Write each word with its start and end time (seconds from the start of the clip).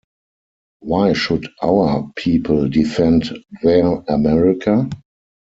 Why 0.79 1.13
should 1.13 1.47
"our" 1.61 2.11
people 2.15 2.67
defend 2.67 3.37
"their" 3.61 3.85
America? 4.07 4.89